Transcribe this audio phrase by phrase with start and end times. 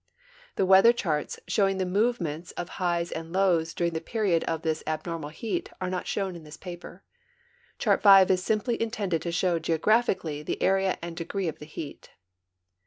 [0.55, 4.63] The weather charts show ing the movements of highs and lows during the period of
[4.63, 7.01] this abnormal heat are not shown in this i)ai)er.
[7.77, 11.67] Chart V is sin) ply intended to show graphically the area and degree of the
[11.67, 12.09] heat.